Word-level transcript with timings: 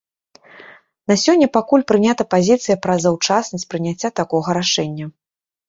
На 1.11 1.17
сёння 1.23 1.47
пакуль 1.57 1.83
прынята 1.91 2.27
пазіцыя 2.33 2.75
пра 2.87 2.97
заўчаснасць 3.05 3.69
прыняцця 3.75 4.09
такога 4.25 4.59
рашэння. 4.63 5.05